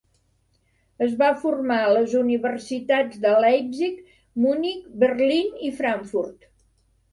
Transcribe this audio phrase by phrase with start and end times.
[1.07, 4.01] Es va formar a les Universitats de Leipzig,
[4.47, 6.53] Munic, Berlín i Frankfurt.